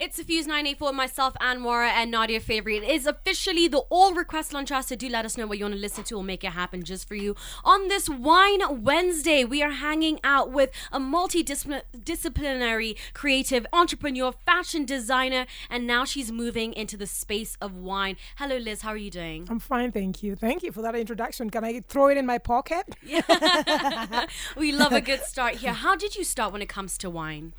[0.00, 2.78] It's a Fuse 984, myself, Anwara, and Nadia Favori.
[2.78, 5.64] It is officially the all request lunch hour, so do let us know what you
[5.64, 6.14] want to listen to.
[6.14, 7.36] We'll make it happen just for you.
[7.66, 15.44] On this Wine Wednesday, we are hanging out with a multidisciplinary creative entrepreneur, fashion designer,
[15.68, 18.16] and now she's moving into the space of wine.
[18.36, 18.80] Hello, Liz.
[18.80, 19.48] How are you doing?
[19.50, 20.34] I'm fine, thank you.
[20.34, 21.50] Thank you for that introduction.
[21.50, 22.86] Can I throw it in my pocket?
[24.56, 25.74] We love a good start here.
[25.74, 27.52] How did you start when it comes to wine?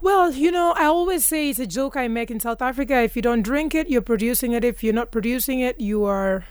[0.00, 3.00] Well, you know, I always say it's a joke I make in South Africa.
[3.02, 4.64] If you don't drink it, you're producing it.
[4.64, 6.44] If you're not producing it, you are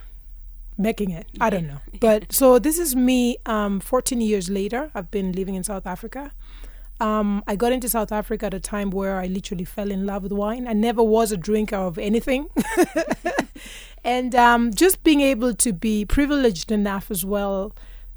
[0.77, 1.27] making it.
[1.39, 1.79] I don't know.
[1.99, 4.91] But so this is me um, 14 years later.
[4.93, 6.31] I've been living in South Africa.
[6.99, 10.23] Um, I got into South Africa at a time where I literally fell in love
[10.23, 10.67] with wine.
[10.67, 12.47] I never was a drinker of anything.
[14.03, 17.73] and um, just being able to be privileged enough as well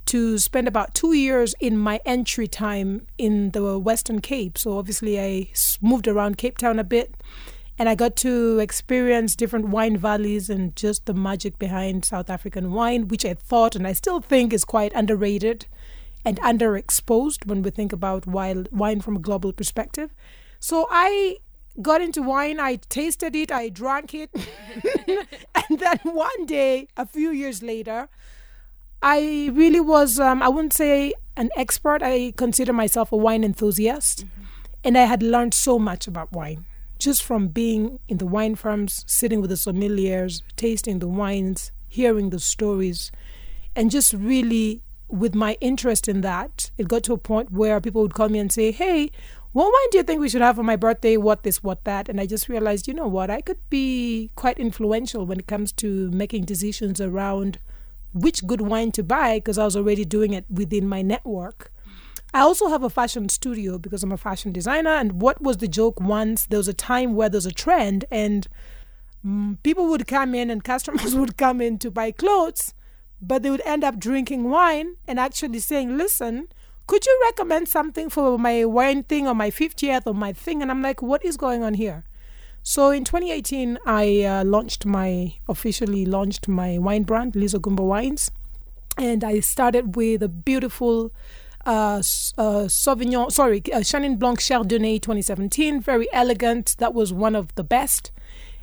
[0.08, 4.56] to spend about two years in my entry time in the Western Cape.
[4.56, 5.50] So obviously, I
[5.80, 7.14] moved around Cape Town a bit
[7.78, 12.72] and I got to experience different wine valleys and just the magic behind South African
[12.72, 15.66] wine, which I thought and I still think is quite underrated
[16.24, 20.14] and underexposed when we think about wine from a global perspective.
[20.58, 21.36] So I
[21.80, 24.30] got into wine, I tasted it, I drank it.
[25.54, 28.08] and then one day, a few years later,
[29.02, 32.02] I really was, um, I wouldn't say an expert.
[32.02, 34.26] I consider myself a wine enthusiast.
[34.26, 34.42] Mm-hmm.
[34.84, 36.64] And I had learned so much about wine
[36.98, 42.30] just from being in the wine farms, sitting with the sommeliers, tasting the wines, hearing
[42.30, 43.10] the stories,
[43.76, 48.02] and just really with my interest in that, it got to a point where people
[48.02, 49.10] would call me and say, Hey,
[49.52, 51.16] what wine do you think we should have for my birthday?
[51.16, 52.08] What this, what that?
[52.08, 55.72] And I just realized, you know what, I could be quite influential when it comes
[55.72, 57.58] to making decisions around
[58.12, 61.72] which good wine to buy because I was already doing it within my network.
[62.34, 64.90] I also have a fashion studio because I'm a fashion designer.
[64.90, 66.46] And what was the joke once?
[66.46, 68.46] There was a time where there's a trend, and
[69.24, 72.74] mm, people would come in and customers would come in to buy clothes,
[73.20, 76.48] but they would end up drinking wine and actually saying, Listen,
[76.86, 80.60] could you recommend something for my wine thing or my 50th or my thing?
[80.60, 82.04] And I'm like, What is going on here?
[82.70, 88.30] So in 2018, I uh, launched my officially launched my wine brand, Liz Ogumbo Wines,
[88.98, 91.10] and I started with a beautiful
[91.64, 92.02] uh,
[92.36, 96.76] uh, Sauvignon, sorry, uh, Chenin Blanc Chardonnay 2017, very elegant.
[96.76, 98.10] That was one of the best.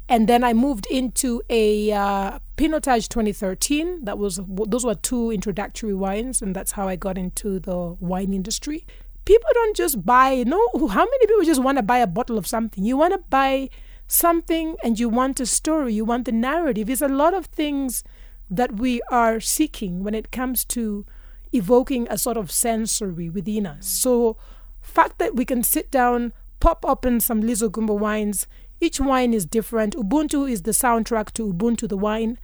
[0.07, 4.05] And then I moved into a uh, Pinotage 2013.
[4.05, 8.35] That was those were two introductory wines, and that's how I got into the wine
[8.35, 8.85] industry.
[9.25, 10.29] People don't just buy.
[10.33, 12.85] You know, how many people just want to buy a bottle of something?
[12.85, 13.71] You want to buy
[14.07, 16.87] something and you want a story, you want the narrative.
[16.87, 18.03] There's a lot of things
[18.49, 21.05] that we are seeking when it comes to
[21.51, 23.87] evoking a sort of sensory within us.
[23.87, 24.37] So,
[24.81, 28.47] fact that we can sit down, pop open some Liz Ogumbo wines.
[28.79, 29.95] Each wine is different.
[29.95, 32.37] Ubuntu is the soundtrack to Ubuntu the wine.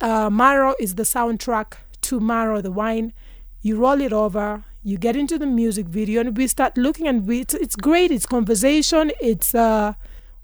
[0.00, 3.12] Uh, Maro is the soundtrack to Maro the wine.
[3.62, 7.26] You roll it over, you get into the music video, and we start looking and
[7.26, 8.12] we, it's, it's great.
[8.12, 9.10] It's conversation.
[9.20, 9.94] It's uh,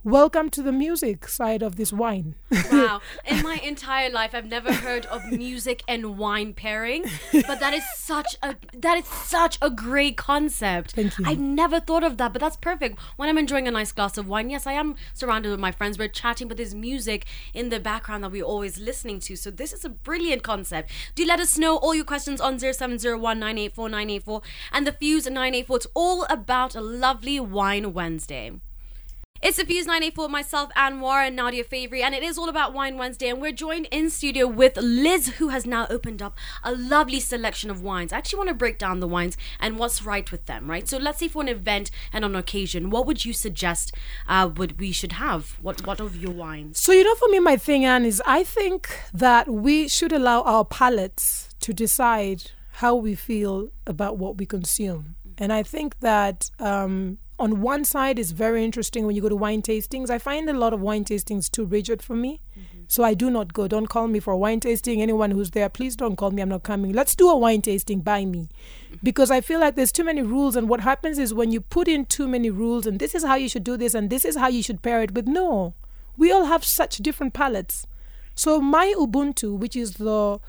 [0.05, 2.35] Welcome to the music side of this wine.
[2.71, 3.01] wow.
[3.27, 7.83] In my entire life I've never heard of music and wine pairing, but that is
[7.97, 10.93] such a that is such a great concept.
[10.93, 11.25] Thank you.
[11.27, 12.99] I've never thought of that, but that's perfect.
[13.17, 15.99] When I'm enjoying a nice glass of wine, yes, I am surrounded with my friends,
[15.99, 19.37] we're chatting, but there's music in the background that we're always listening to.
[19.37, 20.91] So this is a brilliant concept.
[21.15, 25.77] Do let us know all your questions on 0701 and the Fuse 984.
[25.77, 28.53] It's all about a lovely wine Wednesday.
[29.45, 32.97] It's the Fuse 984, myself, Anwar, and Nadia Favori, and it is all about Wine
[32.97, 33.29] Wednesday.
[33.29, 37.71] And we're joined in studio with Liz, who has now opened up a lovely selection
[37.71, 38.11] of wines.
[38.11, 40.89] I actually want to break down the wines and what's right with them, right?
[40.89, 43.95] So let's say for an event and on occasion, what would you suggest
[44.27, 45.59] uh, would we should have?
[45.61, 46.81] What what of your wines?
[46.81, 50.41] So you know, for me, my thing, Anne, is I think that we should allow
[50.45, 55.17] our palates to decide how we feel about what we consume.
[55.37, 59.37] And I think that um, on one side it's very interesting when you go to
[59.37, 60.09] wine tastings.
[60.09, 62.41] I find a lot of wine tastings too rigid for me.
[62.59, 62.85] Mm-hmm.
[62.89, 63.69] So I do not go.
[63.69, 65.03] Don't call me for a wine tasting.
[65.03, 66.41] Anyone who's there, please don't call me.
[66.41, 66.95] I'm not coming.
[66.95, 68.49] Let's do a wine tasting by me.
[68.49, 68.97] Mm-hmm.
[69.03, 71.87] Because I feel like there's too many rules and what happens is when you put
[71.87, 74.37] in too many rules and this is how you should do this and this is
[74.37, 75.75] how you should pair it with no.
[76.17, 77.87] We all have such different palates.
[78.35, 80.41] So my Ubuntu, which is the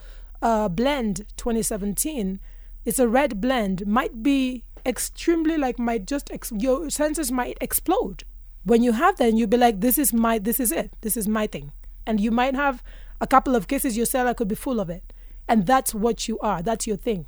[0.42, 2.40] uh, blend 2017,
[2.86, 8.24] it's a red blend, might be extremely like might just ex- your senses might explode
[8.64, 11.18] when you have that and you'll be like this is my this is it this
[11.18, 11.72] is my thing
[12.06, 12.84] and you might have
[13.22, 15.14] a couple of cases your cellar could be full of it
[15.48, 17.26] and that's what you are that's your thing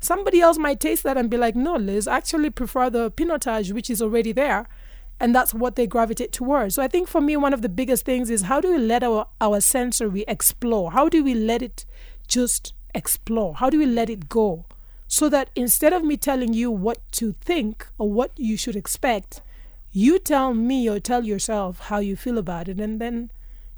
[0.00, 3.72] somebody else might taste that and be like no liz I actually prefer the pinotage
[3.72, 4.66] which is already there
[5.20, 6.74] and that's what they gravitate towards.
[6.74, 9.04] So I think for me, one of the biggest things is how do we let
[9.04, 10.92] our, our sensory explore?
[10.92, 11.84] How do we let it
[12.26, 13.54] just explore?
[13.56, 14.64] How do we let it go?
[15.12, 19.42] So that instead of me telling you what to think or what you should expect,
[19.90, 23.32] you tell me or tell yourself how you feel about it, and then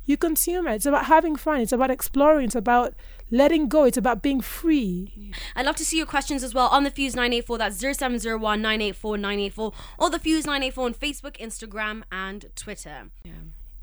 [0.04, 0.74] you consume it.
[0.74, 1.62] It's about having fun.
[1.62, 2.44] It's about exploring.
[2.46, 2.92] It's about
[3.30, 3.84] letting go.
[3.84, 5.32] It's about being free.
[5.56, 7.56] I'd love to see your questions as well on the Fuse 984.
[7.56, 13.08] That's 0701 984 984 or the Fuse 984 on Facebook, Instagram, and Twitter.
[13.24, 13.32] Yeah.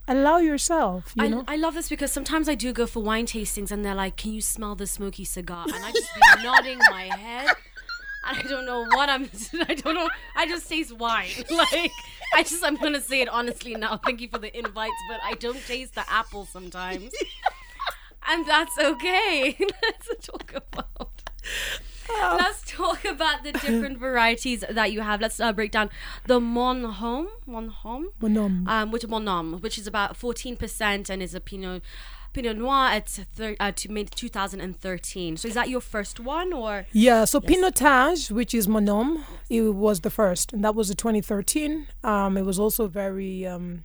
[0.10, 1.44] Allow yourself, you I, know.
[1.48, 4.34] I love this because sometimes I do go for wine tastings and they're like, Can
[4.34, 5.66] you smell the smoky cigar?
[5.72, 7.56] And I just be nodding my head.
[8.24, 9.30] I don't know what I'm.
[9.70, 10.10] I don't know.
[10.36, 11.30] I just taste wine.
[11.52, 11.92] Like
[12.34, 12.64] I just.
[12.64, 13.98] I'm gonna say it honestly now.
[13.98, 17.14] Thank you for the invites, but I don't taste the apple sometimes,
[18.28, 19.56] and that's okay.
[19.60, 21.22] Let's talk about.
[22.10, 25.22] Let's talk about the different varieties that you have.
[25.22, 25.90] Let's uh, break down
[26.26, 28.68] the Monhom, Monhom, Monhom.
[28.68, 31.84] um, which Monhom, which is about 14% and is a Pinot
[32.32, 35.38] Pinot Noir at thir- uh, to made 2013.
[35.38, 36.86] So is that your first one or?
[36.92, 41.88] Yeah, so Pinotage, which is Monom, it was the first, and that was the 2013.
[42.04, 43.84] Um, it was also very, um,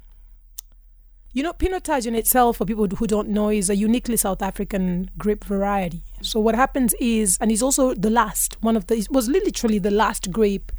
[1.35, 5.11] you know, Pinotage in itself, for people who don't know, is a uniquely South African
[5.19, 6.05] grape variety.
[6.23, 9.81] So what happens is, and it's also the last one of the, it was literally
[9.81, 10.71] the last grape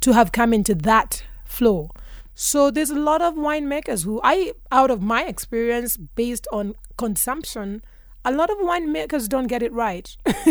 [0.00, 1.90] to have come into that flow.
[2.34, 7.82] So there's a lot of winemakers who I, out of my experience, based on consumption,
[8.24, 10.16] a lot of winemakers don't get it right.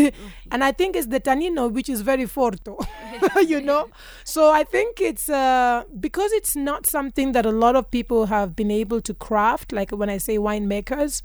[0.51, 2.83] and I think it's the Tanino, which is very forto,
[3.47, 3.89] you know?
[4.23, 8.55] So I think it's uh, because it's not something that a lot of people have
[8.55, 11.21] been able to craft, like when I say winemakers,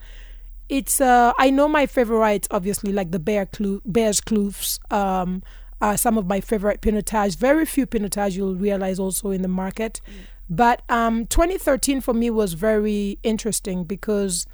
[0.69, 5.43] it's, uh, I know my favorites, obviously, like the Bear Clu- Beyerskloofs, um,
[5.81, 7.37] are some of my favorite Pinotage.
[7.37, 10.01] Very few Pinotage you'll realize also in the market.
[10.49, 14.47] But um, 2013 for me was very interesting because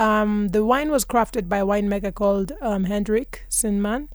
[0.00, 4.08] um, the wine was crafted by a winemaker called um, Hendrik Sinman,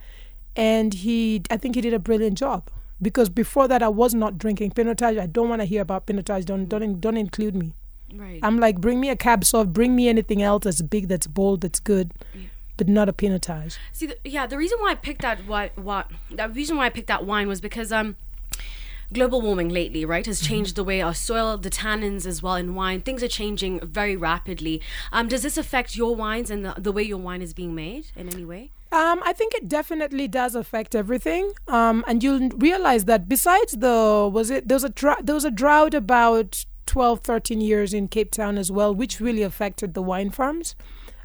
[0.55, 2.69] and he, I think he did a brilliant job.
[3.01, 5.19] Because before that, I was not drinking Pinotage.
[5.19, 6.45] I don't want to hear about Pinotage.
[6.45, 7.73] Don't don't don't include me.
[8.15, 8.39] Right.
[8.41, 11.61] I'm like, bring me a cab sauv, bring me anything else that's big, that's bold,
[11.61, 12.13] that's good,
[12.77, 13.77] but not a Pinotage.
[13.91, 16.89] See, the, yeah, the reason why I picked that what what the reason why I
[16.89, 18.15] picked that wine was because um
[19.13, 22.75] global warming lately, right, has changed the way our soil, the tannins as well in
[22.75, 23.01] wine.
[23.01, 24.81] Things are changing very rapidly.
[25.11, 28.07] Um, does this affect your wines and the, the way your wine is being made
[28.15, 28.71] in any way?
[28.91, 31.51] Um, I think it definitely does affect everything.
[31.67, 35.43] Um, and you'll realize that besides the was it there was a dr- there was
[35.43, 40.01] a drought about 12, 13 years in Cape Town as well, which really affected the
[40.01, 40.75] wine farms.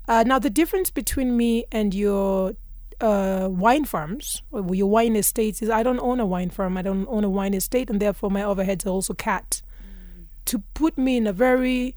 [0.09, 2.55] Uh, now the difference between me and your
[3.01, 6.77] uh, wine farms or your wine estates is I don't own a wine farm.
[6.77, 9.63] I don't own a wine estate, and therefore my overheads are also cat.
[10.47, 11.97] To put me in a very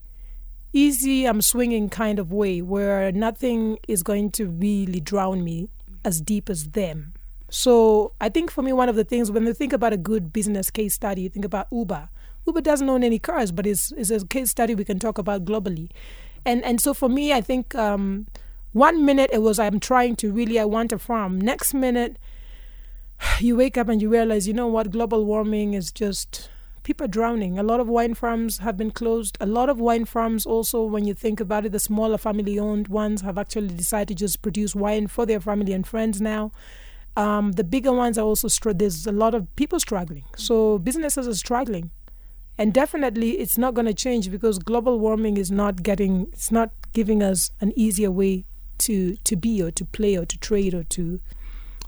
[0.73, 5.69] easy, I'm swinging kind of way where nothing is going to really drown me
[6.03, 7.13] as deep as them.
[7.49, 10.33] So I think for me, one of the things when you think about a good
[10.33, 12.09] business case study, you think about Uber.
[12.47, 15.45] Uber doesn't own any cars, but it's, it's a case study we can talk about
[15.45, 15.89] globally.
[16.45, 18.27] And and so for me, I think um,
[18.73, 21.39] one minute it was I'm trying to really I want a farm.
[21.39, 22.17] Next minute,
[23.39, 26.49] you wake up and you realize, you know what, global warming is just
[26.83, 27.57] people are drowning.
[27.57, 29.37] A lot of wine farms have been closed.
[29.39, 32.89] A lot of wine farms also, when you think about it, the smaller family owned
[32.89, 36.51] ones have actually decided to just produce wine for their family and friends now.
[37.15, 40.25] Um, the bigger ones are also str- there's a lot of people struggling.
[40.35, 41.91] So businesses are struggling.
[42.57, 46.71] And definitely it's not going to change because global warming is not getting it's not
[46.91, 48.45] giving us an easier way
[48.79, 51.19] to to be or to play or to trade or to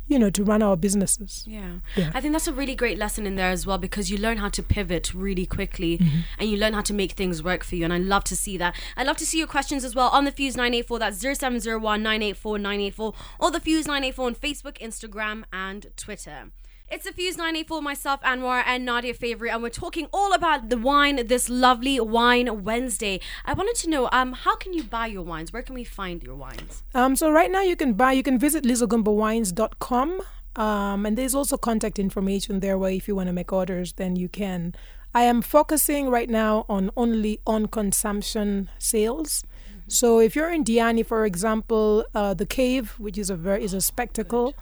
[0.07, 1.43] you know to run our businesses.
[1.47, 1.77] Yeah.
[1.95, 2.11] Yeah.
[2.13, 4.49] I think that's a really great lesson in there as well because you learn how
[4.49, 6.19] to pivot really quickly Mm-hmm.
[6.39, 7.83] and you learn how to make things work for you.
[7.85, 8.75] And I love to see that.
[8.95, 10.99] I love to see your questions as well on the Fuse 984.
[10.99, 16.51] That's 0701 984 984 or the Fuse 984 on Facebook, Instagram, and Twitter.
[16.87, 20.77] It's a Fuse 984, myself, Anwar, and Nadia Favorite, and we're talking all about the
[20.77, 23.19] wine this lovely Wine Wednesday.
[23.43, 25.51] I wanted to know, um, how can you buy your wines?
[25.51, 26.83] Where can we find your wines?
[26.93, 30.21] Um, so right now you can buy, you can visit lizogumbowines.com.
[30.55, 34.15] Um, and there's also contact information there where if you want to make orders, then
[34.15, 34.75] you can.
[35.15, 39.43] I am focusing right now on only on consumption sales.
[39.87, 43.73] So if you're in Diani, for example, uh, the cave, which is a very is
[43.73, 44.53] a spectacle.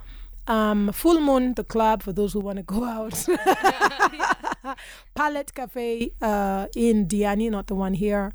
[0.47, 3.25] Um, Full Moon, the club for those who want to go out.
[5.15, 8.33] Palette Cafe uh, in Diani, not the one here.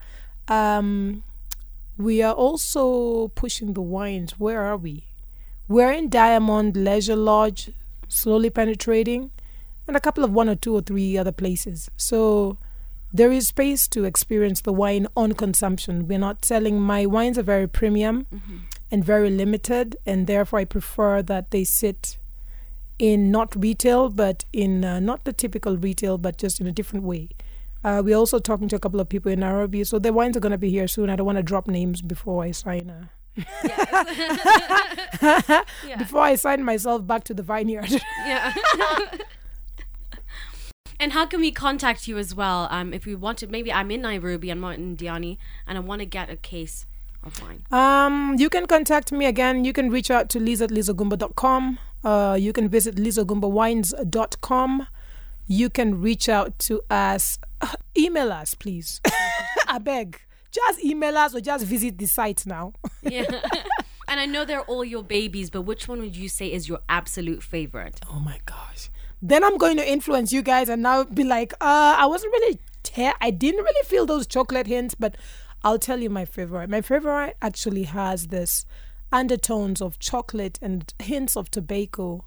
[0.48, 1.22] Um,
[1.98, 4.38] we are also pushing the wines.
[4.38, 5.04] Where are we?
[5.66, 7.72] We're in Diamond Leisure Lodge,
[8.08, 9.30] slowly penetrating,
[9.86, 11.90] and a couple of one or two or three other places.
[11.96, 12.56] So
[13.12, 16.06] there is space to experience the wine on consumption.
[16.06, 18.26] We're not selling my wines are very premium
[18.90, 22.18] and very limited, and therefore I prefer that they sit
[22.98, 27.04] in not retail, but in uh, not the typical retail, but just in a different
[27.04, 27.28] way.
[27.84, 30.40] Uh, we're also talking to a couple of people in Nairobi, so the wines are
[30.40, 31.10] going to be here soon.
[31.10, 32.90] I don't want to drop names before I sign.
[32.90, 33.06] Uh,
[33.64, 35.62] Yeah.
[35.98, 37.88] before I sign myself back to the vineyard.
[38.26, 38.52] Yeah.
[40.98, 42.66] and how can we contact you as well?
[42.70, 45.80] Um, if we want to, maybe I'm in Nairobi, I'm not in Diani, and I
[45.80, 46.84] want to get a case
[47.28, 47.72] of.
[47.72, 49.64] Um, you can contact me again.
[49.64, 51.78] You can reach out to liz at lizogumbo.com.
[52.04, 54.86] Uh, you can visit lizogumbowines.com.
[55.46, 57.38] You can reach out to us.
[57.60, 59.00] Uh, email us, please.
[59.68, 60.20] I beg.
[60.50, 62.72] Just email us or just visit the site now.
[63.02, 63.24] Yeah.
[64.08, 66.80] and I know they're all your babies, but which one would you say is your
[66.88, 68.00] absolute favorite?
[68.10, 68.90] Oh my gosh.
[69.20, 72.58] Then I'm going to influence you guys and now be like, uh, I wasn't really,
[72.82, 75.16] te- I didn't really feel those chocolate hints, but
[75.64, 76.70] I'll tell you my favorite.
[76.70, 78.64] My favorite actually has this
[79.12, 82.24] undertones of chocolate and hints of tobacco.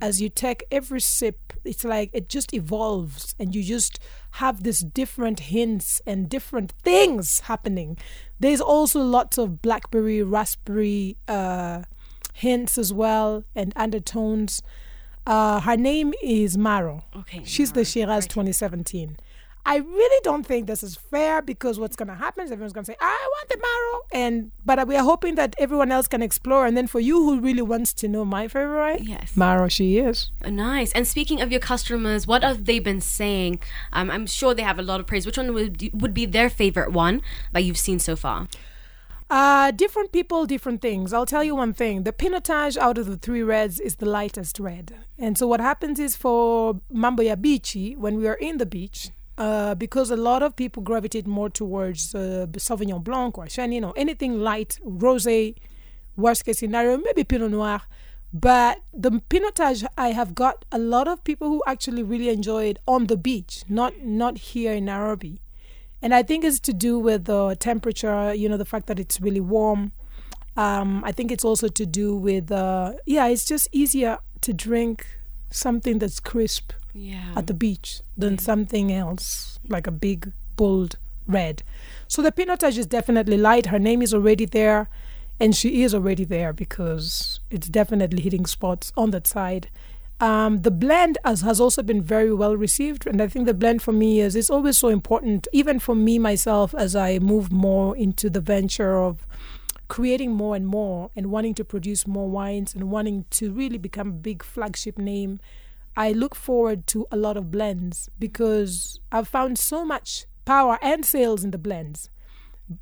[0.00, 4.00] As you take every sip, it's like it just evolves and you just
[4.32, 7.96] have this different hints and different things happening.
[8.40, 11.82] There's also lots of blackberry, raspberry uh,
[12.34, 14.60] hints as well and undertones.
[15.24, 17.04] Uh, her name is Maro.
[17.16, 17.42] Okay.
[17.44, 19.16] She's the Maro, Shiraz 2017.
[19.64, 22.84] I really don't think this is fair because what's going to happen is everyone's going
[22.84, 24.00] to say, I want the Maro.
[24.12, 26.66] And, but we are hoping that everyone else can explore.
[26.66, 29.36] And then for you who really wants to know my favorite, Yes.
[29.36, 30.30] Maro, she is.
[30.44, 30.90] Nice.
[30.92, 33.60] And speaking of your customers, what have they been saying?
[33.92, 35.26] Um, I'm sure they have a lot of praise.
[35.26, 38.48] Which one would would be their favorite one that you've seen so far?
[39.30, 41.12] Uh, different people, different things.
[41.14, 42.02] I'll tell you one thing.
[42.02, 44.94] The pinotage out of the three reds is the lightest red.
[45.18, 49.08] And so what happens is for Mambo Beachy, when we are in the beach,
[49.42, 53.92] uh, because a lot of people gravitate more towards uh, Sauvignon Blanc or Chenin or
[53.96, 55.56] anything light, rosé,
[56.16, 57.82] worst case scenario, maybe Pinot Noir.
[58.32, 62.78] But the Pinotage, I have got a lot of people who actually really enjoy it
[62.86, 65.40] on the beach, not not here in Nairobi.
[66.00, 69.20] And I think it's to do with the temperature, you know, the fact that it's
[69.20, 69.90] really warm.
[70.56, 75.06] Um, I think it's also to do with, uh, yeah, it's just easier to drink
[75.50, 77.32] something that's crisp Yeah.
[77.36, 80.96] at the beach than something else, like a big, bold
[81.26, 81.62] red.
[82.08, 83.66] So the Pinotage is definitely light.
[83.66, 84.88] Her name is already there,
[85.40, 89.70] and she is already there because it's definitely hitting spots on that side.
[90.20, 93.82] Um, the blend has, has also been very well received, and I think the blend
[93.82, 97.96] for me is it's always so important, even for me myself, as I move more
[97.96, 99.26] into the venture of
[99.88, 104.08] creating more and more and wanting to produce more wines and wanting to really become
[104.08, 105.40] a big flagship name.
[105.96, 111.04] I look forward to a lot of blends because I've found so much power and
[111.04, 112.08] sales in the blends.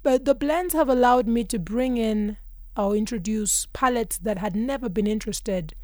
[0.03, 2.37] But the blends have allowed me to bring in
[2.77, 5.75] or introduce palettes that had never been interested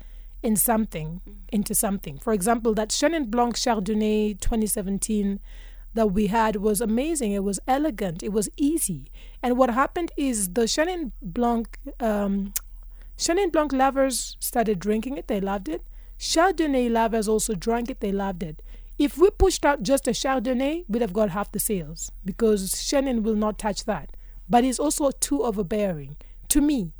[0.43, 2.19] in something into something.
[2.19, 5.41] For example, that Chenin Blanc Chardonnay 2017
[5.95, 7.33] that we had was amazing.
[7.33, 8.23] It was elegant.
[8.23, 9.11] It was easy.
[9.43, 12.53] And what happened is the Chenin Blanc, um,
[13.19, 15.27] Chenin Blanc lovers started drinking it.
[15.27, 15.83] They loved it.
[16.19, 18.01] Chardonnay lovers also drank it.
[18.01, 18.63] They loved it.
[18.99, 23.23] If we pushed out just a Chardonnay, we'd have got half the sales because Chenin
[23.23, 24.11] will not touch that.
[24.49, 26.17] But it's also too overbearing
[26.49, 26.93] to me.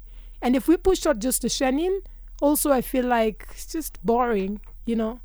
[0.43, 2.01] And if we pushed out just a Chenin,
[2.43, 5.21] also I feel like it's just boring, you know.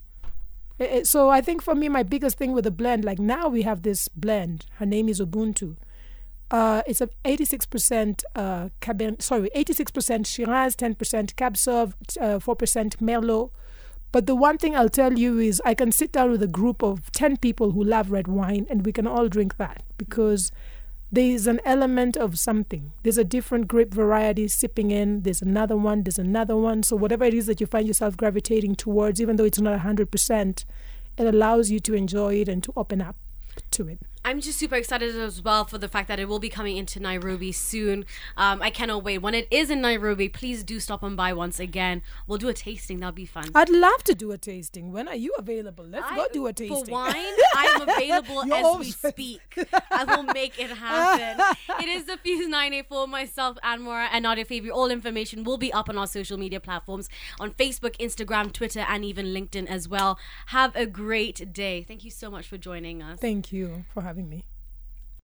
[0.79, 3.49] Eh, eh, So I think for me, my biggest thing with the blend, like now
[3.49, 4.65] we have this blend.
[4.77, 5.75] Her name is Ubuntu.
[6.49, 13.51] Uh, it's a 86% uh, Cabernet, sorry, 86% Shiraz, 10% Cab Sauv, uh, 4% Merlot.
[14.11, 16.83] But the one thing I'll tell you is I can sit down with a group
[16.83, 20.51] of 10 people who love red wine and we can all drink that because
[21.13, 22.91] there is an element of something.
[23.03, 26.83] There's a different grape variety sipping in, there's another one, there's another one.
[26.83, 30.65] So, whatever it is that you find yourself gravitating towards, even though it's not 100%,
[31.17, 33.17] it allows you to enjoy it and to open up
[33.71, 33.99] to it.
[34.23, 36.99] I'm just super excited as well for the fact that it will be coming into
[36.99, 38.05] Nairobi soon.
[38.37, 39.17] Um, I cannot wait.
[39.17, 42.03] When it is in Nairobi, please do stop on by once again.
[42.27, 42.99] We'll do a tasting.
[42.99, 43.45] That'll be fun.
[43.55, 44.91] I'd love to do a tasting.
[44.91, 45.85] When are you available?
[45.85, 46.85] Let's go do a tasting.
[46.85, 47.15] For wine,
[47.55, 49.41] I'm available You're as we speak.
[49.89, 51.43] I will make it happen.
[51.79, 54.69] it is the Fuse 984, myself, Anmora, and Nadia Favri.
[54.71, 57.09] All information will be up on our social media platforms
[57.39, 60.19] on Facebook, Instagram, Twitter, and even LinkedIn as well.
[60.47, 61.83] Have a great day.
[61.87, 63.19] Thank you so much for joining us.
[63.19, 64.50] Thank you for having me.